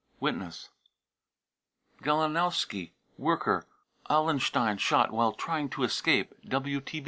[0.19, 0.69] (Witness.)
[2.01, 3.67] galinowski, worker,
[4.09, 6.33] Allen * stein, shot" while trying to escape."